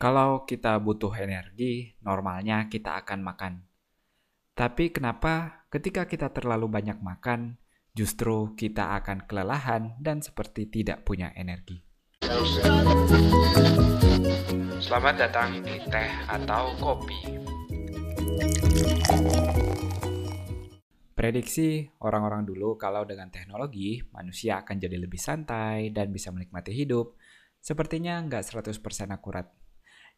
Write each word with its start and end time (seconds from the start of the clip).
Kalau 0.00 0.48
kita 0.48 0.80
butuh 0.80 1.12
energi, 1.12 1.92
normalnya 2.00 2.72
kita 2.72 3.04
akan 3.04 3.20
makan. 3.20 3.60
Tapi 4.56 4.96
kenapa 4.96 5.68
ketika 5.68 6.08
kita 6.08 6.32
terlalu 6.32 6.72
banyak 6.72 7.04
makan, 7.04 7.60
justru 7.92 8.56
kita 8.56 8.96
akan 8.96 9.28
kelelahan 9.28 10.00
dan 10.00 10.24
seperti 10.24 10.72
tidak 10.72 11.04
punya 11.04 11.36
energi? 11.36 11.84
Selamat 14.80 15.20
datang 15.20 15.60
di 15.60 15.76
teh 15.92 16.12
atau 16.32 16.72
kopi. 16.80 17.20
Prediksi 21.12 21.84
orang-orang 22.00 22.48
dulu 22.48 22.80
kalau 22.80 23.04
dengan 23.04 23.28
teknologi, 23.28 24.00
manusia 24.16 24.64
akan 24.64 24.80
jadi 24.80 24.96
lebih 24.96 25.20
santai 25.20 25.92
dan 25.92 26.08
bisa 26.08 26.32
menikmati 26.32 26.72
hidup, 26.72 27.20
sepertinya 27.60 28.16
nggak 28.24 28.64
100% 28.64 28.80
akurat. 29.12 29.60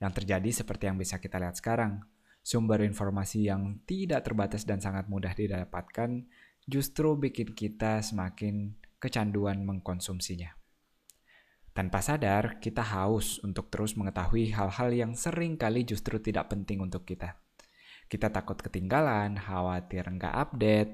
Yang 0.03 0.13
terjadi 0.19 0.51
seperti 0.51 0.91
yang 0.91 0.99
bisa 0.99 1.23
kita 1.23 1.39
lihat 1.39 1.55
sekarang, 1.55 2.03
sumber 2.43 2.83
informasi 2.83 3.47
yang 3.47 3.79
tidak 3.87 4.27
terbatas 4.27 4.67
dan 4.67 4.83
sangat 4.83 5.07
mudah 5.07 5.31
didapatkan 5.31 6.27
justru 6.67 7.15
bikin 7.15 7.55
kita 7.55 8.03
semakin 8.03 8.75
kecanduan 8.99 9.63
mengkonsumsinya. 9.63 10.59
Tanpa 11.73 12.03
sadar, 12.05 12.59
kita 12.59 12.83
haus 12.83 13.39
untuk 13.47 13.71
terus 13.71 13.97
mengetahui 13.97 14.53
hal-hal 14.53 14.91
yang 14.93 15.15
sering 15.15 15.55
kali 15.57 15.87
justru 15.87 16.19
tidak 16.21 16.51
penting 16.53 16.83
untuk 16.83 17.07
kita. 17.07 17.39
Kita 18.11 18.29
takut 18.29 18.61
ketinggalan, 18.61 19.41
khawatir 19.41 20.05
nggak 20.05 20.35
update, 20.37 20.93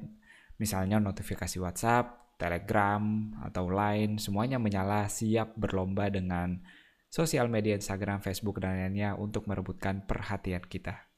misalnya 0.61 1.03
notifikasi 1.03 1.59
WhatsApp, 1.59 2.39
Telegram, 2.39 3.03
atau 3.43 3.67
lain, 3.67 4.23
semuanya 4.23 4.63
menyala 4.63 5.11
siap 5.11 5.59
berlomba 5.59 6.07
dengan 6.15 6.63
sosial 7.09 7.49
media 7.49 7.75
Instagram, 7.77 8.21
Facebook, 8.21 8.61
dan 8.61 8.77
lainnya 8.77 9.17
untuk 9.17 9.49
merebutkan 9.49 10.05
perhatian 10.05 10.65
kita. 10.65 11.09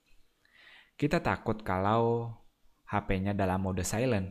Kita 0.94 1.18
takut 1.22 1.62
kalau 1.66 2.34
HP-nya 2.86 3.34
dalam 3.34 3.62
mode 3.62 3.82
silent. 3.82 4.30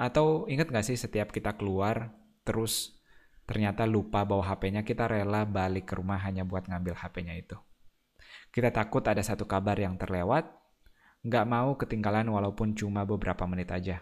Atau 0.00 0.48
ingat 0.48 0.72
nggak 0.72 0.86
sih 0.86 0.96
setiap 0.96 1.28
kita 1.32 1.56
keluar, 1.60 2.16
terus 2.44 2.96
ternyata 3.44 3.84
lupa 3.84 4.24
bawa 4.24 4.56
HP-nya, 4.56 4.80
kita 4.84 5.08
rela 5.08 5.44
balik 5.44 5.92
ke 5.92 5.94
rumah 6.00 6.20
hanya 6.24 6.44
buat 6.48 6.64
ngambil 6.64 6.96
HP-nya 6.96 7.36
itu. 7.36 7.56
Kita 8.48 8.72
takut 8.72 9.04
ada 9.04 9.20
satu 9.20 9.44
kabar 9.44 9.76
yang 9.76 10.00
terlewat, 10.00 10.48
nggak 11.20 11.46
mau 11.46 11.76
ketinggalan 11.76 12.24
walaupun 12.32 12.72
cuma 12.72 13.04
beberapa 13.04 13.44
menit 13.44 13.68
aja. 13.68 14.00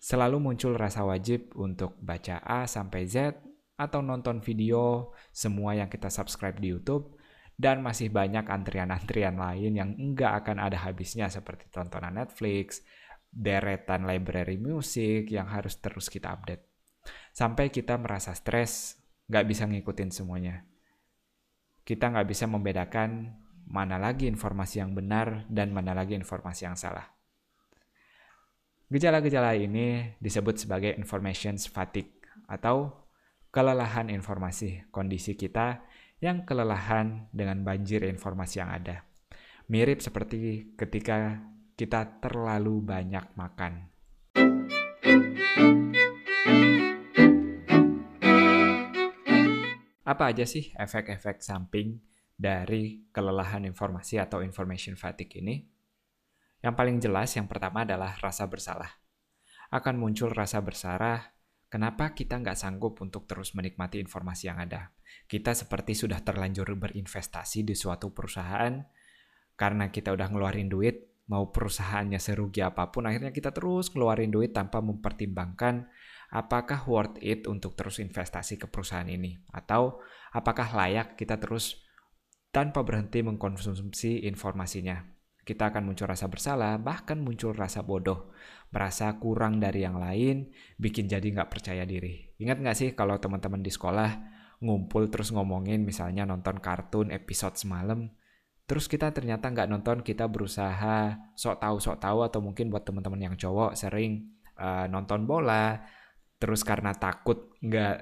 Selalu 0.00 0.40
muncul 0.40 0.78
rasa 0.78 1.04
wajib 1.04 1.52
untuk 1.58 1.98
baca 2.00 2.40
A 2.40 2.64
sampai 2.64 3.04
Z 3.04 3.36
atau 3.80 4.04
nonton 4.04 4.44
video 4.44 5.16
semua 5.32 5.72
yang 5.72 5.88
kita 5.88 6.12
subscribe 6.12 6.60
di 6.60 6.76
YouTube, 6.76 7.16
dan 7.56 7.80
masih 7.80 8.12
banyak 8.12 8.44
antrian-antrian 8.44 9.40
lain 9.40 9.72
yang 9.72 9.90
enggak 9.96 10.44
akan 10.44 10.60
ada 10.60 10.76
habisnya 10.84 11.32
seperti 11.32 11.72
tontonan 11.72 12.20
Netflix, 12.20 12.84
deretan 13.32 14.04
library 14.04 14.60
musik 14.60 15.32
yang 15.32 15.48
harus 15.48 15.80
terus 15.80 16.12
kita 16.12 16.32
update. 16.32 16.64
Sampai 17.32 17.72
kita 17.72 17.96
merasa 17.96 18.36
stres, 18.36 19.00
nggak 19.28 19.44
bisa 19.48 19.64
ngikutin 19.64 20.10
semuanya. 20.12 20.64
Kita 21.84 22.12
nggak 22.12 22.28
bisa 22.28 22.44
membedakan 22.44 23.40
mana 23.70 23.96
lagi 23.96 24.26
informasi 24.26 24.82
yang 24.82 24.92
benar 24.92 25.46
dan 25.46 25.70
mana 25.70 25.94
lagi 25.94 26.18
informasi 26.18 26.66
yang 26.66 26.74
salah. 26.74 27.06
Gejala-gejala 28.90 29.54
ini 29.54 30.18
disebut 30.18 30.58
sebagai 30.58 30.90
information 30.98 31.54
fatigue 31.54 32.18
atau 32.50 32.90
kelelahan 33.50 34.14
informasi, 34.14 34.86
kondisi 34.94 35.34
kita 35.34 35.82
yang 36.22 36.46
kelelahan 36.46 37.26
dengan 37.34 37.66
banjir 37.66 38.06
informasi 38.06 38.62
yang 38.62 38.70
ada. 38.70 39.02
Mirip 39.66 39.98
seperti 39.98 40.70
ketika 40.78 41.42
kita 41.74 42.22
terlalu 42.22 42.78
banyak 42.78 43.26
makan. 43.34 43.90
Apa 50.06 50.34
aja 50.34 50.42
sih 50.46 50.70
efek-efek 50.74 51.42
samping 51.42 52.02
dari 52.34 53.10
kelelahan 53.14 53.66
informasi 53.66 54.18
atau 54.18 54.42
information 54.42 54.94
fatigue 54.94 55.42
ini? 55.42 55.66
Yang 56.62 56.74
paling 56.74 56.96
jelas 57.02 57.30
yang 57.34 57.46
pertama 57.50 57.82
adalah 57.82 58.14
rasa 58.18 58.46
bersalah. 58.46 58.90
Akan 59.70 59.98
muncul 59.98 60.34
rasa 60.34 60.58
bersalah 60.62 61.39
Kenapa 61.70 62.10
kita 62.18 62.42
nggak 62.42 62.58
sanggup 62.58 62.98
untuk 62.98 63.30
terus 63.30 63.54
menikmati 63.54 64.02
informasi 64.02 64.50
yang 64.50 64.58
ada? 64.58 64.90
Kita 65.30 65.54
seperti 65.54 65.94
sudah 65.94 66.18
terlanjur 66.18 66.66
berinvestasi 66.74 67.62
di 67.62 67.78
suatu 67.78 68.10
perusahaan, 68.10 68.74
karena 69.54 69.86
kita 69.94 70.10
udah 70.10 70.34
ngeluarin 70.34 70.66
duit, 70.66 71.22
mau 71.30 71.54
perusahaannya 71.54 72.18
serugi 72.18 72.58
apa 72.58 72.90
pun, 72.90 73.06
akhirnya 73.06 73.30
kita 73.30 73.54
terus 73.54 73.94
ngeluarin 73.94 74.34
duit 74.34 74.50
tanpa 74.50 74.82
mempertimbangkan 74.82 75.86
apakah 76.34 76.82
worth 76.90 77.22
it 77.22 77.46
untuk 77.46 77.78
terus 77.78 78.02
investasi 78.02 78.58
ke 78.58 78.66
perusahaan 78.66 79.06
ini, 79.06 79.38
atau 79.54 80.02
apakah 80.34 80.74
layak 80.74 81.14
kita 81.14 81.38
terus 81.38 81.86
tanpa 82.50 82.82
berhenti 82.82 83.22
mengkonsumsi 83.22 84.26
informasinya 84.26 85.19
kita 85.44 85.72
akan 85.72 85.90
muncul 85.90 86.06
rasa 86.06 86.28
bersalah, 86.28 86.76
bahkan 86.76 87.18
muncul 87.18 87.56
rasa 87.56 87.80
bodoh, 87.82 88.30
merasa 88.70 89.10
kurang 89.18 89.58
dari 89.58 89.82
yang 89.82 89.98
lain, 89.98 90.52
bikin 90.76 91.08
jadi 91.08 91.24
nggak 91.24 91.50
percaya 91.50 91.82
diri. 91.88 92.36
Ingat 92.38 92.58
nggak 92.60 92.76
sih 92.76 92.88
kalau 92.92 93.16
teman-teman 93.16 93.64
di 93.64 93.72
sekolah 93.72 94.10
ngumpul 94.60 95.08
terus 95.08 95.32
ngomongin 95.32 95.82
misalnya 95.82 96.28
nonton 96.28 96.60
kartun 96.60 97.08
episode 97.08 97.56
semalam, 97.56 98.12
terus 98.68 98.86
kita 98.86 99.10
ternyata 99.10 99.48
nggak 99.48 99.68
nonton, 99.72 100.04
kita 100.04 100.28
berusaha 100.28 101.16
sok 101.34 101.56
tahu 101.58 101.76
sok 101.80 101.98
tahu 101.98 102.18
atau 102.28 102.40
mungkin 102.44 102.68
buat 102.68 102.84
teman-teman 102.84 103.32
yang 103.32 103.34
cowok 103.40 103.72
sering 103.74 104.36
uh, 104.60 104.84
nonton 104.86 105.24
bola, 105.24 105.80
terus 106.36 106.60
karena 106.60 106.92
takut 106.92 107.56
nggak, 107.64 107.96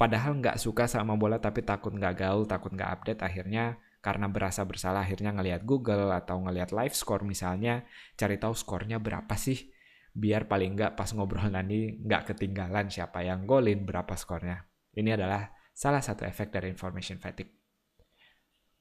padahal 0.00 0.40
nggak 0.40 0.56
suka 0.56 0.88
sama 0.88 1.14
bola 1.14 1.36
tapi 1.36 1.60
takut 1.60 1.92
nggak 1.92 2.24
gaul, 2.24 2.48
takut 2.48 2.72
nggak 2.72 2.90
update, 2.98 3.20
akhirnya 3.20 3.76
karena 4.08 4.32
berasa 4.32 4.64
bersalah 4.64 5.04
akhirnya 5.04 5.36
ngelihat 5.36 5.68
Google 5.68 6.08
atau 6.16 6.40
ngelihat 6.40 6.72
live 6.72 6.96
score 6.96 7.28
misalnya 7.28 7.84
cari 8.16 8.40
tahu 8.40 8.56
skornya 8.56 8.96
berapa 8.96 9.36
sih 9.36 9.68
biar 10.16 10.48
paling 10.48 10.72
nggak 10.72 10.96
pas 10.96 11.12
ngobrol 11.12 11.52
nanti 11.52 12.00
nggak 12.00 12.32
ketinggalan 12.32 12.88
siapa 12.88 13.20
yang 13.20 13.44
golin 13.44 13.84
berapa 13.84 14.16
skornya 14.16 14.64
ini 14.96 15.12
adalah 15.12 15.52
salah 15.76 16.00
satu 16.00 16.24
efek 16.24 16.48
dari 16.48 16.72
information 16.72 17.20
fatigue 17.20 17.52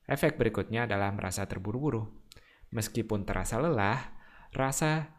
efek 0.07 0.39
berikutnya 0.39 0.87
adalah 0.87 1.11
merasa 1.11 1.43
terburu-buru 1.43 2.07
meskipun 2.71 3.27
terasa 3.27 3.59
lelah 3.59 4.15
rasa 4.55 5.17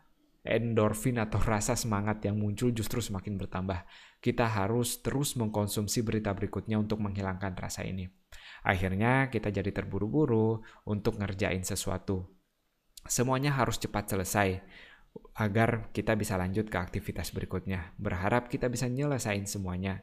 endorfin 0.49 1.21
atau 1.21 1.37
rasa 1.45 1.77
semangat 1.77 2.25
yang 2.25 2.41
muncul 2.41 2.73
justru 2.73 3.05
semakin 3.05 3.37
bertambah. 3.37 3.85
Kita 4.19 4.49
harus 4.49 5.05
terus 5.05 5.37
mengkonsumsi 5.37 6.01
berita 6.03 6.33
berikutnya 6.33 6.81
untuk 6.81 7.05
menghilangkan 7.05 7.53
rasa 7.55 7.85
ini. 7.85 8.09
Akhirnya 8.65 9.33
kita 9.33 9.49
jadi 9.49 9.71
terburu-buru 9.71 10.61
untuk 10.89 11.19
ngerjain 11.19 11.63
sesuatu. 11.63 12.29
Semuanya 13.09 13.57
harus 13.57 13.81
cepat 13.81 14.11
selesai 14.13 14.61
agar 15.39 15.95
kita 15.95 16.19
bisa 16.19 16.35
lanjut 16.37 16.67
ke 16.69 16.77
aktivitas 16.77 17.31
berikutnya. 17.33 17.95
Berharap 17.97 18.51
kita 18.51 18.67
bisa 18.67 18.91
nyelesain 18.91 19.47
semuanya. 19.47 20.03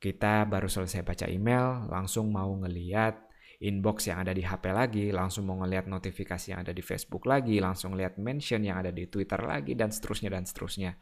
Kita 0.00 0.48
baru 0.48 0.66
selesai 0.66 1.04
baca 1.04 1.28
email, 1.28 1.84
langsung 1.92 2.32
mau 2.32 2.48
ngeliat 2.56 3.30
inbox 3.60 4.08
yang 4.08 4.24
ada 4.24 4.32
di 4.32 4.40
HP 4.40 4.72
lagi, 4.72 5.12
langsung 5.12 5.44
mau 5.44 5.60
ngeliat 5.60 5.84
notifikasi 5.84 6.56
yang 6.56 6.64
ada 6.64 6.72
di 6.72 6.80
Facebook 6.80 7.28
lagi, 7.28 7.60
langsung 7.60 7.92
lihat 7.92 8.16
mention 8.16 8.64
yang 8.64 8.80
ada 8.80 8.88
di 8.88 9.04
Twitter 9.12 9.36
lagi, 9.44 9.76
dan 9.76 9.92
seterusnya 9.92 10.32
dan 10.32 10.48
seterusnya. 10.48 10.96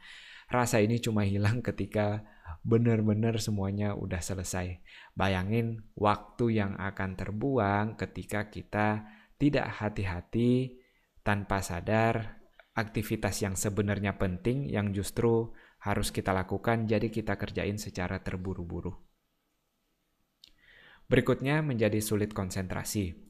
Rasa 0.49 0.81
ini 0.81 0.97
cuma 0.97 1.23
hilang 1.23 1.61
ketika 1.67 2.25
benar-benar 2.65 3.37
semuanya 3.39 3.95
udah 3.95 4.19
selesai. 4.19 4.81
Bayangin 5.13 5.85
waktu 5.95 6.59
yang 6.59 6.75
akan 6.75 7.15
terbuang 7.15 7.95
ketika 7.95 8.49
kita 8.49 9.05
tidak 9.39 9.79
hati-hati 9.79 10.81
tanpa 11.23 11.63
sadar 11.63 12.41
aktivitas 12.75 13.39
yang 13.45 13.55
sebenarnya 13.55 14.17
penting 14.19 14.67
yang 14.67 14.91
justru 14.91 15.53
harus 15.79 16.11
kita 16.11 16.35
lakukan 16.35 16.87
jadi 16.89 17.07
kita 17.07 17.39
kerjain 17.39 17.79
secara 17.79 18.19
terburu-buru. 18.19 18.91
Berikutnya 21.09 21.65
menjadi 21.65 21.97
sulit 22.03 22.35
konsentrasi. 22.35 23.28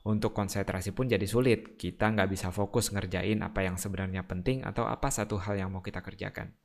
Untuk 0.00 0.32
konsentrasi 0.32 0.96
pun 0.96 1.08
jadi 1.08 1.26
sulit, 1.28 1.76
kita 1.76 2.08
nggak 2.12 2.30
bisa 2.32 2.48
fokus 2.48 2.88
ngerjain 2.88 3.44
apa 3.44 3.64
yang 3.64 3.76
sebenarnya 3.76 4.24
penting 4.24 4.64
atau 4.64 4.88
apa 4.88 5.12
satu 5.12 5.36
hal 5.36 5.60
yang 5.60 5.68
mau 5.68 5.84
kita 5.84 6.00
kerjakan 6.00 6.56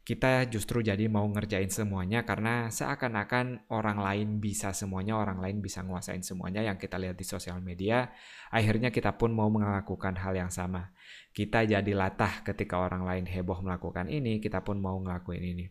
kita 0.00 0.48
justru 0.48 0.80
jadi 0.80 1.12
mau 1.12 1.28
ngerjain 1.28 1.68
semuanya 1.68 2.24
karena 2.24 2.72
seakan-akan 2.72 3.68
orang 3.68 4.00
lain 4.00 4.28
bisa 4.40 4.72
semuanya, 4.72 5.20
orang 5.20 5.44
lain 5.44 5.60
bisa 5.60 5.84
nguasain 5.84 6.24
semuanya 6.24 6.64
yang 6.64 6.80
kita 6.80 6.96
lihat 6.96 7.20
di 7.20 7.26
sosial 7.28 7.60
media. 7.60 8.08
Akhirnya 8.48 8.88
kita 8.88 9.20
pun 9.20 9.36
mau 9.36 9.52
melakukan 9.52 10.16
hal 10.16 10.32
yang 10.32 10.48
sama. 10.48 10.96
Kita 11.36 11.68
jadi 11.68 11.92
latah 11.92 12.40
ketika 12.42 12.80
orang 12.80 13.04
lain 13.04 13.28
heboh 13.28 13.60
melakukan 13.60 14.08
ini, 14.08 14.40
kita 14.40 14.64
pun 14.64 14.80
mau 14.80 14.96
ngelakuin 14.96 15.44
ini. 15.44 15.68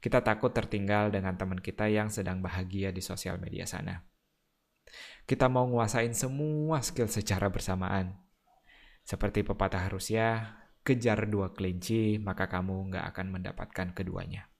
Kita 0.00 0.20
takut 0.20 0.52
tertinggal 0.52 1.08
dengan 1.08 1.36
teman 1.40 1.60
kita 1.60 1.88
yang 1.88 2.12
sedang 2.12 2.44
bahagia 2.44 2.92
di 2.92 3.00
sosial 3.00 3.40
media 3.40 3.64
sana. 3.64 4.09
Kita 5.24 5.46
mau 5.46 5.66
nguasain 5.68 6.12
semua 6.12 6.82
skill 6.82 7.06
secara 7.06 7.46
bersamaan. 7.48 8.18
Seperti 9.06 9.46
pepatah 9.46 9.86
Rusia, 9.90 10.58
kejar 10.82 11.28
dua 11.30 11.54
kelinci, 11.54 12.18
maka 12.18 12.50
kamu 12.50 12.90
nggak 12.92 13.04
akan 13.14 13.26
mendapatkan 13.38 13.88
keduanya. 13.94 14.50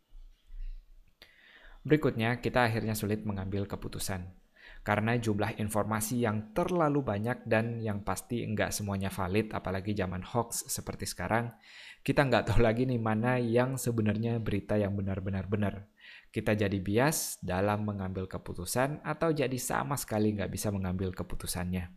Berikutnya, 1.82 2.38
kita 2.44 2.68
akhirnya 2.68 2.92
sulit 2.92 3.24
mengambil 3.24 3.64
keputusan. 3.64 4.36
Karena 4.80 5.12
jumlah 5.18 5.60
informasi 5.60 6.24
yang 6.24 6.56
terlalu 6.56 7.04
banyak 7.04 7.44
dan 7.44 7.84
yang 7.84 8.00
pasti 8.00 8.40
nggak 8.46 8.72
semuanya 8.72 9.12
valid, 9.12 9.52
apalagi 9.52 9.92
zaman 9.92 10.24
hoax 10.24 10.70
seperti 10.72 11.04
sekarang, 11.04 11.52
kita 12.00 12.24
nggak 12.24 12.48
tahu 12.48 12.64
lagi 12.64 12.88
nih 12.88 13.00
mana 13.00 13.36
yang 13.36 13.76
sebenarnya 13.76 14.40
berita 14.40 14.80
yang 14.80 14.96
benar-benar 14.96 15.44
benar. 15.50 15.89
Kita 16.30 16.54
jadi 16.54 16.78
bias 16.78 17.42
dalam 17.42 17.82
mengambil 17.82 18.30
keputusan 18.30 19.02
atau 19.02 19.34
jadi 19.34 19.58
sama 19.58 19.98
sekali 19.98 20.30
nggak 20.38 20.50
bisa 20.50 20.70
mengambil 20.70 21.10
keputusannya. 21.10 21.90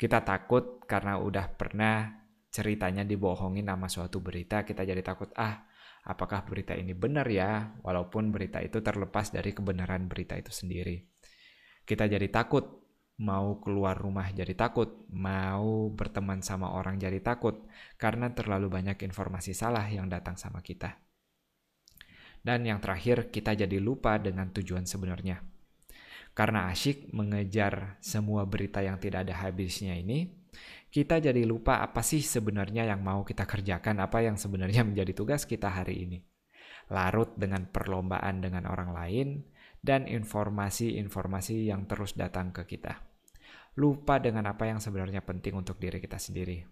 Kita 0.00 0.24
takut 0.24 0.80
karena 0.88 1.20
udah 1.20 1.52
pernah 1.52 2.24
ceritanya 2.48 3.04
dibohongin 3.04 3.68
nama 3.68 3.84
suatu 3.92 4.24
berita, 4.24 4.64
kita 4.64 4.88
jadi 4.88 5.04
takut, 5.04 5.28
ah 5.36 5.68
apakah 6.08 6.48
berita 6.48 6.72
ini 6.72 6.96
benar 6.96 7.28
ya, 7.28 7.76
walaupun 7.84 8.32
berita 8.32 8.64
itu 8.64 8.80
terlepas 8.80 9.28
dari 9.36 9.52
kebenaran 9.52 10.08
berita 10.08 10.32
itu 10.40 10.48
sendiri. 10.48 11.04
Kita 11.84 12.08
jadi 12.08 12.24
takut 12.32 12.64
mau 13.18 13.58
keluar 13.58 13.98
rumah 13.98 14.30
jadi 14.30 14.54
takut, 14.54 15.04
mau 15.10 15.90
berteman 15.90 16.40
sama 16.40 16.72
orang 16.72 16.96
jadi 16.96 17.18
takut, 17.20 17.66
karena 17.98 18.30
terlalu 18.32 18.70
banyak 18.70 18.96
informasi 19.04 19.52
salah 19.52 19.84
yang 19.90 20.06
datang 20.06 20.38
sama 20.38 20.62
kita. 20.62 21.07
Dan 22.40 22.64
yang 22.64 22.78
terakhir, 22.78 23.28
kita 23.28 23.54
jadi 23.54 23.78
lupa 23.82 24.16
dengan 24.16 24.50
tujuan 24.54 24.86
sebenarnya. 24.88 25.42
Karena 26.32 26.70
asyik 26.70 27.10
mengejar 27.10 27.98
semua 27.98 28.46
berita 28.46 28.78
yang 28.78 28.96
tidak 29.02 29.26
ada 29.26 29.34
habisnya 29.42 29.98
ini, 29.98 30.30
kita 30.88 31.20
jadi 31.20 31.42
lupa 31.44 31.82
apa 31.84 32.00
sih 32.00 32.22
sebenarnya 32.22 32.86
yang 32.88 33.02
mau 33.02 33.26
kita 33.26 33.44
kerjakan, 33.44 33.98
apa 34.00 34.22
yang 34.22 34.38
sebenarnya 34.38 34.86
menjadi 34.88 35.12
tugas 35.12 35.44
kita 35.44 35.68
hari 35.68 36.06
ini. 36.06 36.18
Larut 36.94 37.36
dengan 37.36 37.68
perlombaan 37.68 38.40
dengan 38.40 38.70
orang 38.70 38.94
lain, 38.94 39.28
dan 39.78 40.08
informasi-informasi 40.08 41.68
yang 41.68 41.86
terus 41.86 42.16
datang 42.18 42.50
ke 42.50 42.66
kita 42.66 43.08
lupa 43.78 44.18
dengan 44.18 44.50
apa 44.50 44.66
yang 44.66 44.82
sebenarnya 44.82 45.22
penting 45.22 45.54
untuk 45.54 45.78
diri 45.78 46.02
kita 46.02 46.18
sendiri. 46.18 46.66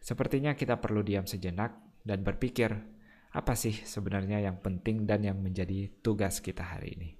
Sepertinya 0.00 0.56
kita 0.56 0.80
perlu 0.80 1.04
diam 1.04 1.28
sejenak 1.28 1.76
dan 2.00 2.24
berpikir, 2.24 2.72
apa 3.36 3.52
sih 3.52 3.84
sebenarnya 3.84 4.40
yang 4.40 4.64
penting 4.64 5.04
dan 5.04 5.20
yang 5.20 5.36
menjadi 5.36 5.92
tugas 6.00 6.40
kita 6.40 6.64
hari 6.64 6.96
ini. 6.96 7.10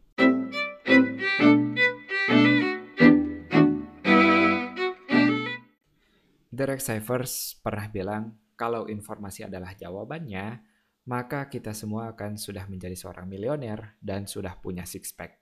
Derek 6.49 6.81
Sivers 6.81 7.61
pernah 7.61 7.93
bilang, 7.93 8.33
kalau 8.57 8.89
informasi 8.89 9.45
adalah 9.45 9.77
jawabannya, 9.77 10.65
maka 11.05 11.53
kita 11.53 11.77
semua 11.77 12.17
akan 12.17 12.41
sudah 12.41 12.65
menjadi 12.65 12.97
seorang 12.97 13.29
milioner 13.29 14.01
dan 14.01 14.25
sudah 14.25 14.57
punya 14.57 14.89
six 14.89 15.13
pack. 15.13 15.37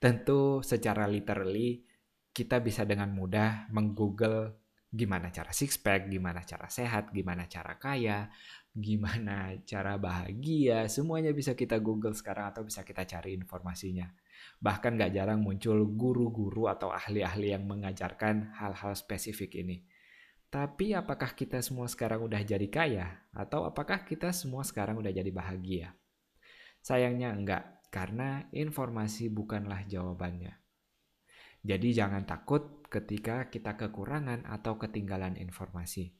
Tentu 0.00 0.64
secara 0.64 1.04
literally 1.04 1.84
kita 2.32 2.64
bisa 2.64 2.88
dengan 2.88 3.12
mudah 3.12 3.68
menggoogle 3.68 4.61
gimana 4.92 5.32
cara 5.32 5.56
six 5.56 5.80
pack, 5.80 6.12
gimana 6.12 6.44
cara 6.44 6.68
sehat, 6.68 7.16
gimana 7.16 7.48
cara 7.48 7.80
kaya, 7.80 8.28
gimana 8.76 9.56
cara 9.70 9.96
bahagia, 9.96 10.84
semuanya 10.92 11.32
bisa 11.32 11.56
kita 11.56 11.80
google 11.80 12.12
sekarang 12.12 12.52
atau 12.52 12.62
bisa 12.62 12.84
kita 12.84 13.08
cari 13.08 13.32
informasinya. 13.32 14.12
Bahkan 14.60 15.00
gak 15.00 15.12
jarang 15.16 15.40
muncul 15.40 15.88
guru-guru 15.88 16.68
atau 16.68 16.92
ahli-ahli 16.92 17.56
yang 17.56 17.64
mengajarkan 17.64 18.52
hal-hal 18.60 18.92
spesifik 18.92 19.64
ini. 19.64 19.80
Tapi 20.52 20.92
apakah 20.92 21.32
kita 21.32 21.64
semua 21.64 21.88
sekarang 21.88 22.28
udah 22.28 22.44
jadi 22.44 22.68
kaya? 22.68 23.24
Atau 23.32 23.64
apakah 23.64 24.04
kita 24.04 24.36
semua 24.36 24.60
sekarang 24.60 25.00
udah 25.00 25.08
jadi 25.08 25.32
bahagia? 25.32 25.96
Sayangnya 26.84 27.32
enggak, 27.32 27.64
karena 27.88 28.44
informasi 28.52 29.32
bukanlah 29.32 29.88
jawabannya. 29.88 30.61
Jadi 31.62 31.94
jangan 31.94 32.26
takut 32.26 32.82
ketika 32.90 33.46
kita 33.46 33.78
kekurangan 33.78 34.42
atau 34.50 34.74
ketinggalan 34.76 35.38
informasi. 35.38 36.10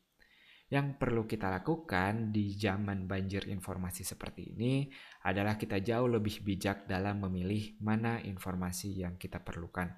Yang 0.72 0.96
perlu 0.96 1.28
kita 1.28 1.52
lakukan 1.52 2.32
di 2.32 2.56
zaman 2.56 3.04
banjir 3.04 3.44
informasi 3.50 4.08
seperti 4.08 4.56
ini 4.56 4.88
adalah 5.26 5.60
kita 5.60 5.84
jauh 5.84 6.08
lebih 6.08 6.40
bijak 6.40 6.88
dalam 6.88 7.20
memilih 7.28 7.76
mana 7.84 8.22
informasi 8.24 9.04
yang 9.04 9.20
kita 9.20 9.44
perlukan. 9.44 9.92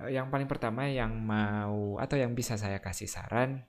Eh, 0.00 0.16
yang 0.16 0.32
paling 0.32 0.48
pertama 0.48 0.88
yang 0.88 1.12
mau 1.12 2.00
atau 2.00 2.16
yang 2.16 2.32
bisa 2.32 2.56
saya 2.56 2.80
kasih 2.80 3.10
saran, 3.10 3.68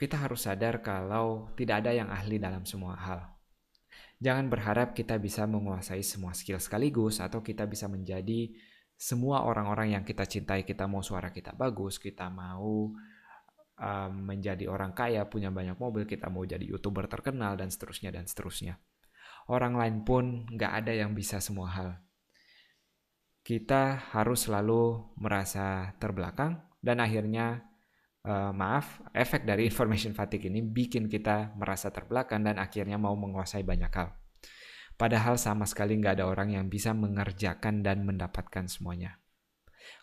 kita 0.00 0.16
harus 0.16 0.48
sadar 0.48 0.80
kalau 0.80 1.52
tidak 1.60 1.84
ada 1.84 1.92
yang 1.92 2.08
ahli 2.08 2.40
dalam 2.40 2.64
semua 2.64 2.96
hal. 2.96 3.33
Jangan 4.24 4.48
berharap 4.48 4.96
kita 4.96 5.20
bisa 5.20 5.44
menguasai 5.44 6.00
semua 6.00 6.32
skill 6.32 6.56
sekaligus 6.56 7.20
atau 7.20 7.44
kita 7.44 7.68
bisa 7.68 7.92
menjadi 7.92 8.56
semua 8.96 9.44
orang-orang 9.44 10.00
yang 10.00 10.04
kita 10.08 10.24
cintai. 10.24 10.64
Kita 10.64 10.88
mau 10.88 11.04
suara 11.04 11.28
kita 11.28 11.52
bagus, 11.52 12.00
kita 12.00 12.32
mau 12.32 12.88
um, 13.76 14.12
menjadi 14.24 14.64
orang 14.72 14.96
kaya, 14.96 15.28
punya 15.28 15.52
banyak 15.52 15.76
mobil, 15.76 16.08
kita 16.08 16.32
mau 16.32 16.40
jadi 16.48 16.64
youtuber 16.64 17.04
terkenal 17.04 17.60
dan 17.60 17.68
seterusnya 17.68 18.16
dan 18.16 18.24
seterusnya. 18.24 18.80
Orang 19.52 19.76
lain 19.76 20.08
pun 20.08 20.48
nggak 20.48 20.72
ada 20.72 20.92
yang 20.96 21.12
bisa 21.12 21.36
semua 21.44 21.68
hal. 21.76 22.00
Kita 23.44 24.08
harus 24.16 24.48
selalu 24.48 25.12
merasa 25.20 25.92
terbelakang 26.00 26.64
dan 26.80 26.96
akhirnya 26.96 27.73
uh, 28.24 28.50
maaf, 28.50 29.04
efek 29.12 29.44
dari 29.44 29.68
information 29.68 30.16
fatigue 30.16 30.48
ini 30.48 30.64
bikin 30.64 31.06
kita 31.06 31.52
merasa 31.54 31.92
terbelakang 31.92 32.42
dan 32.42 32.56
akhirnya 32.56 32.96
mau 32.96 33.14
menguasai 33.14 33.62
banyak 33.62 33.92
hal. 33.92 34.10
Padahal 34.94 35.34
sama 35.36 35.66
sekali 35.66 35.98
nggak 35.98 36.22
ada 36.22 36.26
orang 36.30 36.54
yang 36.54 36.66
bisa 36.70 36.94
mengerjakan 36.94 37.82
dan 37.82 38.06
mendapatkan 38.06 38.64
semuanya. 38.70 39.18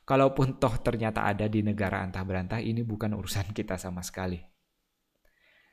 Kalaupun 0.06 0.60
toh 0.60 0.78
ternyata 0.84 1.26
ada 1.26 1.48
di 1.48 1.64
negara 1.64 2.04
antah 2.04 2.22
berantah, 2.22 2.60
ini 2.62 2.84
bukan 2.86 3.16
urusan 3.18 3.50
kita 3.58 3.80
sama 3.80 4.06
sekali. 4.06 4.38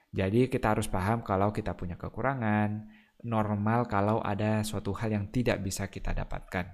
Jadi 0.08 0.48
kita 0.48 0.72
harus 0.72 0.88
paham 0.88 1.20
kalau 1.20 1.52
kita 1.52 1.76
punya 1.76 2.00
kekurangan, 2.00 2.88
normal 3.28 3.84
kalau 3.90 4.24
ada 4.24 4.64
suatu 4.64 4.96
hal 4.96 5.12
yang 5.12 5.28
tidak 5.28 5.60
bisa 5.60 5.90
kita 5.92 6.16
dapatkan. 6.16 6.64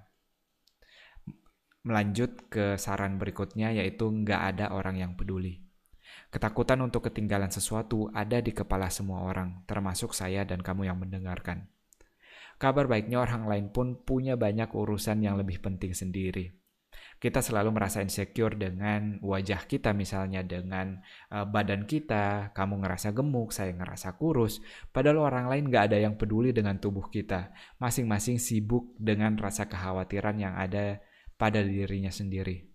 Melanjut 1.85 2.47
ke 2.49 2.79
saran 2.79 3.19
berikutnya 3.19 3.75
yaitu 3.75 4.07
nggak 4.07 4.41
ada 4.55 4.67
orang 4.71 5.03
yang 5.03 5.13
peduli. 5.19 5.64
Ketakutan 6.35 6.83
untuk 6.83 7.07
ketinggalan 7.07 7.55
sesuatu 7.55 8.11
ada 8.11 8.43
di 8.43 8.51
kepala 8.51 8.91
semua 8.91 9.23
orang, 9.23 9.63
termasuk 9.71 10.11
saya 10.11 10.43
dan 10.43 10.67
kamu 10.67 10.91
yang 10.91 10.99
mendengarkan. 10.99 11.71
Kabar 12.59 12.91
baiknya 12.91 13.23
orang 13.23 13.47
lain 13.47 13.67
pun 13.71 14.03
punya 14.03 14.35
banyak 14.35 14.67
urusan 14.67 15.23
yang 15.23 15.39
lebih 15.39 15.63
penting 15.63 15.95
sendiri. 15.95 16.51
Kita 17.23 17.39
selalu 17.39 17.79
merasa 17.79 18.03
insecure 18.03 18.59
dengan 18.59 19.23
wajah 19.23 19.63
kita 19.71 19.95
misalnya, 19.95 20.43
dengan 20.43 20.99
uh, 21.31 21.47
badan 21.47 21.87
kita, 21.87 22.51
kamu 22.51 22.83
ngerasa 22.83 23.15
gemuk, 23.15 23.55
saya 23.55 23.71
ngerasa 23.71 24.19
kurus, 24.19 24.59
padahal 24.91 25.23
orang 25.23 25.47
lain 25.47 25.71
gak 25.71 25.95
ada 25.95 26.03
yang 26.03 26.19
peduli 26.19 26.51
dengan 26.51 26.83
tubuh 26.83 27.15
kita. 27.15 27.55
Masing-masing 27.79 28.43
sibuk 28.43 28.91
dengan 28.99 29.39
rasa 29.39 29.71
kekhawatiran 29.71 30.35
yang 30.43 30.59
ada 30.59 30.99
pada 31.39 31.63
dirinya 31.63 32.11
sendiri. 32.11 32.74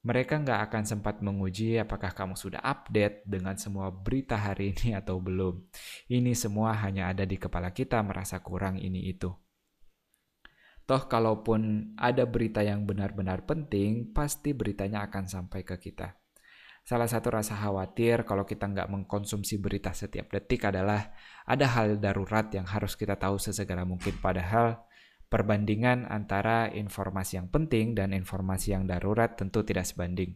Mereka 0.00 0.40
nggak 0.40 0.60
akan 0.72 0.82
sempat 0.88 1.20
menguji 1.20 1.76
apakah 1.76 2.16
kamu 2.16 2.32
sudah 2.32 2.64
update 2.64 3.28
dengan 3.28 3.60
semua 3.60 3.92
berita 3.92 4.40
hari 4.40 4.72
ini 4.72 4.94
atau 5.00 5.20
belum. 5.20 5.60
Ini 6.08 6.32
semua 6.32 6.72
hanya 6.80 7.12
ada 7.12 7.28
di 7.28 7.36
kepala 7.36 7.68
kita 7.76 8.00
merasa 8.00 8.40
kurang 8.40 8.80
ini 8.80 9.12
itu. 9.12 9.28
Toh 10.88 11.06
kalaupun 11.06 11.92
ada 12.00 12.26
berita 12.26 12.64
yang 12.64 12.82
benar-benar 12.82 13.46
penting, 13.46 14.10
pasti 14.10 14.56
beritanya 14.56 15.06
akan 15.06 15.28
sampai 15.28 15.62
ke 15.62 15.78
kita. 15.78 16.16
Salah 16.80 17.06
satu 17.06 17.30
rasa 17.30 17.54
khawatir 17.54 18.24
kalau 18.24 18.42
kita 18.48 18.66
nggak 18.66 18.90
mengkonsumsi 18.90 19.60
berita 19.60 19.92
setiap 19.94 20.32
detik 20.32 20.66
adalah 20.66 21.12
ada 21.46 21.66
hal 21.76 22.00
darurat 22.00 22.48
yang 22.50 22.66
harus 22.66 22.96
kita 22.96 23.14
tahu 23.14 23.36
sesegera 23.38 23.84
mungkin. 23.86 24.16
Padahal 24.18 24.80
perbandingan 25.30 26.10
antara 26.10 26.66
informasi 26.74 27.38
yang 27.38 27.48
penting 27.48 27.94
dan 27.94 28.10
informasi 28.10 28.74
yang 28.74 28.84
darurat 28.84 29.38
tentu 29.38 29.62
tidak 29.62 29.86
sebanding. 29.86 30.34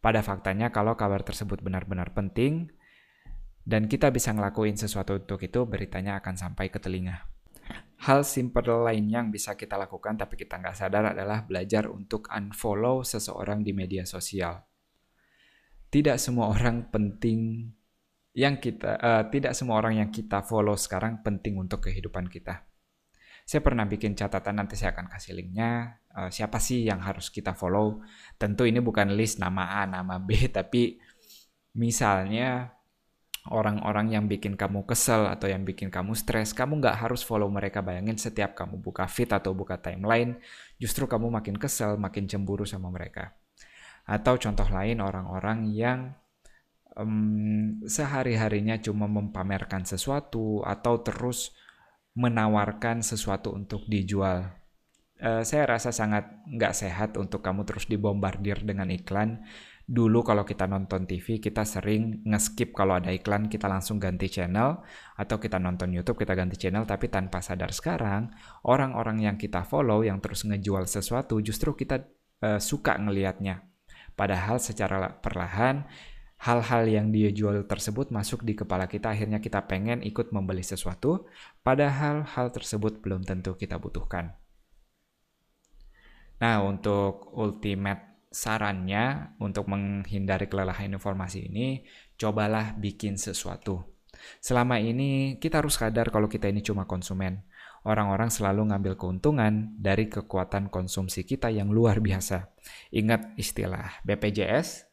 Pada 0.00 0.24
faktanya 0.24 0.72
kalau 0.72 0.96
kabar 0.96 1.20
tersebut 1.20 1.60
benar-benar 1.60 2.16
penting 2.16 2.72
dan 3.68 3.84
kita 3.92 4.08
bisa 4.08 4.32
ngelakuin 4.32 4.80
sesuatu 4.80 5.20
untuk 5.20 5.44
itu, 5.44 5.68
beritanya 5.68 6.16
akan 6.16 6.34
sampai 6.40 6.72
ke 6.72 6.80
telinga. 6.80 7.28
Hal 8.08 8.24
simple 8.24 8.64
lain 8.64 9.12
yang 9.12 9.28
bisa 9.28 9.52
kita 9.60 9.76
lakukan 9.76 10.16
tapi 10.16 10.40
kita 10.40 10.56
nggak 10.56 10.72
sadar 10.72 11.12
adalah 11.12 11.44
belajar 11.44 11.84
untuk 11.92 12.32
unfollow 12.32 13.04
seseorang 13.04 13.60
di 13.60 13.76
media 13.76 14.08
sosial. 14.08 14.64
Tidak 15.92 16.16
semua 16.16 16.48
orang 16.48 16.88
penting 16.88 17.68
yang 18.32 18.56
kita, 18.56 18.96
uh, 18.96 19.22
tidak 19.28 19.52
semua 19.52 19.76
orang 19.76 20.00
yang 20.00 20.08
kita 20.08 20.40
follow 20.40 20.80
sekarang 20.80 21.20
penting 21.20 21.60
untuk 21.60 21.84
kehidupan 21.84 22.32
kita 22.32 22.69
Saya 23.50 23.66
pernah 23.66 23.82
bikin 23.82 24.14
catatan, 24.14 24.62
nanti 24.62 24.78
saya 24.78 24.94
akan 24.94 25.10
kasih 25.10 25.34
linknya. 25.34 25.98
Uh, 26.14 26.30
siapa 26.30 26.62
sih 26.62 26.86
yang 26.86 27.02
harus 27.02 27.34
kita 27.34 27.50
follow? 27.50 27.98
Tentu 28.38 28.62
ini 28.62 28.78
bukan 28.78 29.10
list 29.18 29.42
nama 29.42 29.82
A, 29.82 29.90
nama 29.90 30.22
B, 30.22 30.38
tapi 30.54 31.02
misalnya 31.74 32.70
orang-orang 33.50 34.14
yang 34.14 34.30
bikin 34.30 34.54
kamu 34.54 34.86
kesel 34.86 35.26
atau 35.26 35.50
yang 35.50 35.66
bikin 35.66 35.90
kamu 35.90 36.14
stres, 36.14 36.54
kamu 36.54 36.78
nggak 36.78 37.02
harus 37.02 37.26
follow 37.26 37.50
mereka. 37.50 37.82
Bayangin 37.82 38.22
setiap 38.22 38.54
kamu 38.54 38.78
buka 38.78 39.10
feed 39.10 39.34
atau 39.34 39.50
buka 39.50 39.82
timeline, 39.82 40.38
justru 40.78 41.10
kamu 41.10 41.34
makin 41.34 41.58
kesel, 41.58 41.98
makin 41.98 42.30
cemburu 42.30 42.62
sama 42.62 42.86
mereka. 42.86 43.34
Atau 44.06 44.38
contoh 44.38 44.70
lain 44.70 45.02
orang-orang 45.02 45.66
yang 45.74 46.14
um, 46.94 47.82
sehari-harinya 47.82 48.78
cuma 48.78 49.10
mempamerkan 49.10 49.82
sesuatu 49.82 50.62
atau 50.62 51.02
terus 51.02 51.50
menawarkan 52.20 53.00
sesuatu 53.00 53.56
untuk 53.56 53.88
dijual. 53.88 54.52
Uh, 55.20 55.44
saya 55.44 55.68
rasa 55.68 55.92
sangat 55.92 56.28
nggak 56.48 56.72
sehat 56.76 57.10
untuk 57.16 57.40
kamu 57.40 57.64
terus 57.64 57.88
dibombardir 57.88 58.60
dengan 58.60 58.92
iklan. 58.92 59.40
Dulu 59.90 60.22
kalau 60.22 60.46
kita 60.46 60.70
nonton 60.70 61.02
TV, 61.02 61.42
kita 61.42 61.66
sering 61.66 62.22
nge-skip 62.22 62.70
kalau 62.76 62.94
ada 62.94 63.10
iklan, 63.10 63.50
kita 63.50 63.66
langsung 63.66 63.98
ganti 63.98 64.30
channel. 64.30 64.84
Atau 65.18 65.42
kita 65.42 65.58
nonton 65.58 65.90
YouTube, 65.90 66.22
kita 66.22 66.38
ganti 66.38 66.54
channel. 66.54 66.86
Tapi 66.86 67.10
tanpa 67.10 67.42
sadar 67.42 67.74
sekarang, 67.74 68.30
orang-orang 68.68 69.26
yang 69.26 69.36
kita 69.40 69.66
follow, 69.66 70.06
yang 70.06 70.22
terus 70.22 70.46
ngejual 70.46 70.86
sesuatu, 70.86 71.42
justru 71.42 71.74
kita 71.74 72.06
uh, 72.46 72.62
suka 72.62 72.96
ngelihatnya. 73.02 73.66
Padahal 74.14 74.62
secara 74.62 75.10
perlahan, 75.18 75.88
hal-hal 76.40 76.88
yang 76.88 77.12
dia 77.12 77.28
jual 77.28 77.68
tersebut 77.68 78.08
masuk 78.08 78.40
di 78.48 78.56
kepala 78.56 78.88
kita, 78.88 79.12
akhirnya 79.12 79.44
kita 79.44 79.68
pengen 79.68 80.00
ikut 80.00 80.32
membeli 80.32 80.64
sesuatu, 80.64 81.28
padahal 81.60 82.24
hal 82.24 82.48
tersebut 82.48 83.04
belum 83.04 83.28
tentu 83.28 83.60
kita 83.60 83.76
butuhkan. 83.76 84.40
Nah, 86.40 86.64
untuk 86.64 87.36
ultimate 87.36 88.24
sarannya 88.32 89.36
untuk 89.42 89.68
menghindari 89.68 90.48
kelelahan 90.48 90.96
informasi 90.96 91.52
ini, 91.52 91.84
cobalah 92.16 92.72
bikin 92.72 93.20
sesuatu. 93.20 93.84
Selama 94.40 94.80
ini 94.80 95.36
kita 95.36 95.60
harus 95.60 95.76
sadar 95.76 96.08
kalau 96.08 96.26
kita 96.30 96.48
ini 96.48 96.64
cuma 96.64 96.88
konsumen. 96.88 97.44
Orang-orang 97.80 98.28
selalu 98.28 98.68
ngambil 98.72 98.94
keuntungan 98.96 99.72
dari 99.76 100.12
kekuatan 100.12 100.68
konsumsi 100.68 101.24
kita 101.24 101.48
yang 101.48 101.72
luar 101.72 102.00
biasa. 102.00 102.52
Ingat 102.92 103.36
istilah 103.40 104.04
BPJS, 104.04 104.89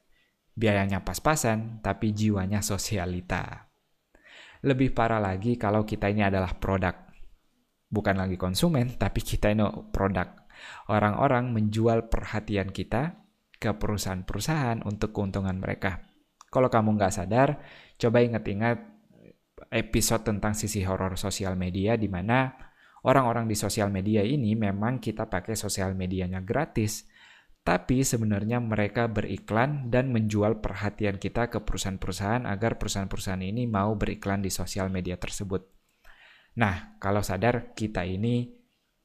biayanya 0.58 1.06
pas-pasan, 1.06 1.86
tapi 1.86 2.18
jiwanya 2.18 2.66
sosialita. 2.66 3.70
Lebih 4.66 4.98
parah 4.98 5.22
lagi 5.22 5.54
kalau 5.54 5.86
kita 5.86 6.10
ini 6.10 6.26
adalah 6.26 6.58
produk. 6.58 6.98
Bukan 7.88 8.18
lagi 8.18 8.36
konsumen, 8.36 8.98
tapi 8.98 9.22
kita 9.22 9.54
ini 9.54 9.64
produk. 9.94 10.50
Orang-orang 10.90 11.54
menjual 11.54 12.10
perhatian 12.10 12.74
kita 12.74 13.22
ke 13.62 13.70
perusahaan-perusahaan 13.78 14.82
untuk 14.84 15.14
keuntungan 15.14 15.62
mereka. 15.62 16.02
Kalau 16.50 16.74
kamu 16.74 16.98
nggak 16.98 17.14
sadar, 17.14 17.62
coba 18.02 18.18
ingat-ingat 18.26 18.98
episode 19.70 20.26
tentang 20.26 20.58
sisi 20.58 20.86
horor 20.86 21.18
sosial 21.18 21.58
media 21.58 21.98
di 21.98 22.10
mana 22.10 22.50
orang-orang 23.06 23.50
di 23.50 23.56
sosial 23.58 23.90
media 23.94 24.22
ini 24.26 24.54
memang 24.54 24.98
kita 24.98 25.30
pakai 25.30 25.54
sosial 25.54 25.94
medianya 25.94 26.42
gratis, 26.42 27.06
tapi 27.68 28.00
sebenarnya 28.00 28.64
mereka 28.64 29.12
beriklan 29.12 29.92
dan 29.92 30.08
menjual 30.16 30.64
perhatian 30.64 31.20
kita 31.20 31.52
ke 31.52 31.60
perusahaan-perusahaan 31.60 32.48
agar 32.48 32.80
perusahaan-perusahaan 32.80 33.44
ini 33.44 33.68
mau 33.68 33.92
beriklan 34.00 34.40
di 34.40 34.48
sosial 34.48 34.88
media 34.88 35.20
tersebut. 35.20 35.68
Nah, 36.64 36.96
kalau 36.96 37.20
sadar 37.20 37.76
kita 37.76 38.08
ini 38.08 38.48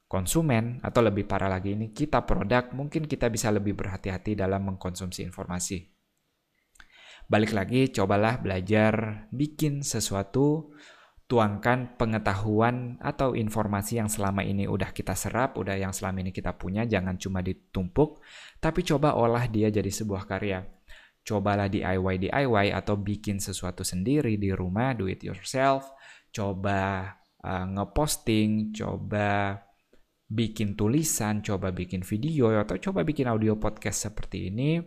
konsumen 0.07 0.79
atau 0.79 1.03
lebih 1.03 1.27
parah 1.27 1.51
lagi 1.51 1.75
ini 1.75 1.91
kita 1.91 2.23
produk, 2.23 2.71
mungkin 2.71 3.11
kita 3.11 3.27
bisa 3.35 3.51
lebih 3.51 3.75
berhati-hati 3.75 4.39
dalam 4.39 4.63
mengkonsumsi 4.63 5.27
informasi. 5.27 5.83
Balik 7.27 7.59
lagi, 7.59 7.91
cobalah 7.91 8.39
belajar 8.39 9.27
bikin 9.35 9.83
sesuatu 9.83 10.71
tuangkan 11.33 11.97
pengetahuan 11.97 13.01
atau 13.01 13.33
informasi 13.33 13.97
yang 13.97 14.13
selama 14.13 14.45
ini 14.45 14.69
udah 14.69 14.93
kita 14.93 15.17
serap, 15.17 15.57
udah 15.57 15.81
yang 15.81 15.89
selama 15.89 16.21
ini 16.21 16.29
kita 16.29 16.53
punya, 16.61 16.85
jangan 16.85 17.17
cuma 17.17 17.41
ditumpuk, 17.41 18.21
tapi 18.61 18.85
coba 18.85 19.17
olah 19.17 19.49
dia 19.49 19.73
jadi 19.73 19.89
sebuah 19.89 20.29
karya. 20.29 20.61
Cobalah 21.25 21.73
DIY 21.73 22.29
DIY 22.29 22.77
atau 22.77 23.01
bikin 23.01 23.41
sesuatu 23.41 23.81
sendiri 23.81 24.37
di 24.37 24.53
rumah, 24.53 24.93
do 24.93 25.09
it 25.09 25.25
yourself. 25.25 25.89
Coba 26.29 27.09
uh, 27.41 27.65
ngeposting, 27.81 28.77
coba 28.77 29.57
bikin 30.29 30.77
tulisan, 30.77 31.41
coba 31.41 31.73
bikin 31.73 32.05
video 32.05 32.53
atau 32.61 32.77
coba 32.77 33.09
bikin 33.09 33.25
audio 33.25 33.57
podcast 33.57 34.05
seperti 34.13 34.53
ini. 34.53 34.85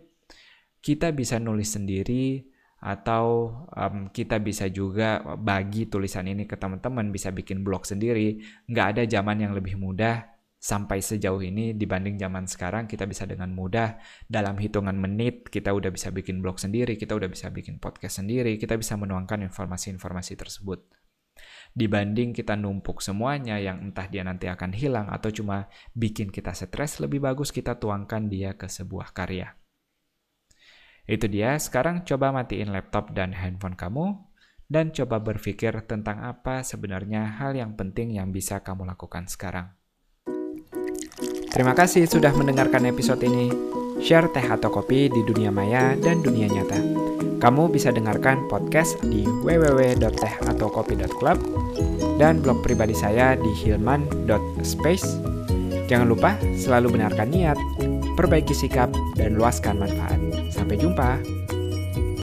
Kita 0.78 1.10
bisa 1.10 1.42
nulis 1.42 1.74
sendiri, 1.74 2.38
atau 2.76 3.56
um, 3.72 4.12
kita 4.12 4.36
bisa 4.38 4.68
juga 4.68 5.24
bagi 5.40 5.88
tulisan 5.88 6.28
ini 6.28 6.44
ke 6.44 6.60
teman-teman 6.60 7.08
bisa 7.08 7.32
bikin 7.32 7.64
blog 7.64 7.88
sendiri. 7.88 8.36
Nggak 8.68 8.86
ada 8.96 9.02
zaman 9.08 9.40
yang 9.40 9.52
lebih 9.56 9.80
mudah 9.80 10.36
sampai 10.56 11.00
sejauh 11.00 11.40
ini 11.40 11.72
dibanding 11.72 12.20
zaman 12.20 12.44
sekarang. 12.44 12.84
Kita 12.84 13.08
bisa 13.08 13.24
dengan 13.24 13.52
mudah 13.56 13.96
dalam 14.28 14.60
hitungan 14.60 14.96
menit 14.96 15.48
kita 15.48 15.72
udah 15.72 15.88
bisa 15.88 16.12
bikin 16.12 16.44
blog 16.44 16.60
sendiri 16.60 17.00
kita 17.00 17.16
udah 17.16 17.28
bisa 17.32 17.48
bikin 17.48 17.80
podcast 17.80 18.20
sendiri 18.20 18.60
kita 18.60 18.76
bisa 18.76 18.94
menuangkan 19.00 19.40
informasi-informasi 19.48 20.36
tersebut. 20.36 20.84
Dibanding 21.76 22.32
kita 22.32 22.56
numpuk 22.56 23.04
semuanya 23.04 23.60
yang 23.60 23.84
entah 23.84 24.08
dia 24.08 24.24
nanti 24.24 24.48
akan 24.48 24.72
hilang 24.72 25.12
atau 25.12 25.28
cuma 25.28 25.68
bikin 25.92 26.32
kita 26.32 26.56
stres 26.56 27.00
lebih 27.04 27.20
bagus 27.20 27.52
kita 27.52 27.76
tuangkan 27.76 28.32
dia 28.32 28.56
ke 28.56 28.64
sebuah 28.64 29.12
karya 29.12 29.65
itu 31.06 31.30
dia, 31.30 31.54
sekarang 31.54 32.02
coba 32.02 32.34
matiin 32.34 32.74
laptop 32.74 33.14
dan 33.14 33.30
handphone 33.30 33.78
kamu, 33.78 34.18
dan 34.66 34.90
coba 34.90 35.22
berpikir 35.22 35.86
tentang 35.86 36.18
apa 36.26 36.66
sebenarnya 36.66 37.38
hal 37.38 37.54
yang 37.54 37.78
penting 37.78 38.10
yang 38.10 38.34
bisa 38.34 38.66
kamu 38.66 38.82
lakukan 38.82 39.30
sekarang. 39.30 39.70
Terima 41.54 41.78
kasih 41.78 42.10
sudah 42.10 42.34
mendengarkan 42.34 42.90
episode 42.90 43.22
ini. 43.22 43.54
Share 43.96 44.28
teh 44.28 44.44
atau 44.44 44.68
kopi 44.68 45.08
di 45.08 45.24
dunia 45.24 45.48
maya 45.48 45.96
dan 45.96 46.20
dunia 46.20 46.52
nyata. 46.52 46.76
Kamu 47.40 47.72
bisa 47.72 47.88
dengarkan 47.88 48.44
podcast 48.50 49.00
di 49.00 49.24
www.tehataukopi.club 49.24 51.38
dan 52.20 52.44
blog 52.44 52.60
pribadi 52.60 52.92
saya 52.92 53.40
di 53.40 53.48
hilman.space. 53.64 55.16
Jangan 55.88 56.12
lupa 56.12 56.36
selalu 56.60 56.92
benarkan 56.98 57.30
niat 57.32 57.56
perbaiki 58.16 58.56
sikap, 58.56 58.90
dan 59.14 59.36
luaskan 59.36 59.78
manfaat. 59.78 60.25
Sampai 60.66 60.82
jumpa. 60.82 61.45